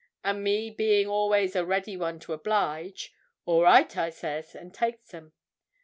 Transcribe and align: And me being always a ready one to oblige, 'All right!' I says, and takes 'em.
And 0.23 0.43
me 0.43 0.71
being 0.71 1.05
always 1.05 1.55
a 1.55 1.63
ready 1.63 1.95
one 1.95 2.17
to 2.21 2.33
oblige, 2.33 3.13
'All 3.45 3.61
right!' 3.61 3.95
I 3.97 4.09
says, 4.09 4.55
and 4.55 4.73
takes 4.73 5.13
'em. 5.13 5.31